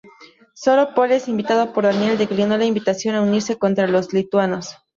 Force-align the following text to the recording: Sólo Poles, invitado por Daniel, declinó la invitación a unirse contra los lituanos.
Sólo 0.55 0.95
Poles, 0.95 1.27
invitado 1.27 1.73
por 1.73 1.83
Daniel, 1.83 2.17
declinó 2.17 2.57
la 2.57 2.65
invitación 2.65 3.13
a 3.13 3.21
unirse 3.21 3.59
contra 3.59 3.85
los 3.85 4.11
lituanos. 4.13 4.77